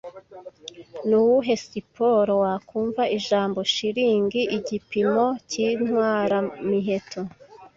Nuwuhe 1.07 1.53
siporo 1.65 2.33
wakumva 2.43 3.03
ijambo 3.17 3.59
shilling 3.73 4.31
Igipimo 4.57 5.25
cyintwaramiheto 5.49 7.21